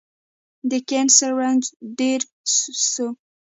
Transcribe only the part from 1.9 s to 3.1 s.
ډير سو